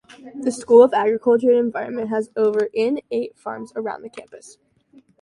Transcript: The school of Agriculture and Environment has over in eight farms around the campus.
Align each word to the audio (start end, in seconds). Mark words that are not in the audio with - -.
The 0.33 0.51
school 0.51 0.81
of 0.81 0.95
Agriculture 0.95 1.51
and 1.51 1.59
Environment 1.59 2.09
has 2.09 2.31
over 2.35 2.69
in 2.73 3.01
eight 3.11 3.37
farms 3.37 3.71
around 3.75 4.01
the 4.01 4.09
campus. 4.09 4.57